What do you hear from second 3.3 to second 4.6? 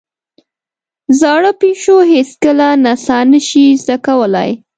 نه شي زده کولای.